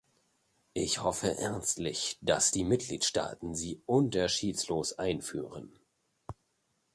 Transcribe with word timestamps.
Ich 0.73 1.03
hoffe 1.03 1.37
ernstlich, 1.37 2.17
dass 2.21 2.49
die 2.49 2.63
Mitgliedstaaten 2.63 3.53
sie 3.53 3.83
unterschiedslos 3.85 4.93
einführen. 4.93 5.77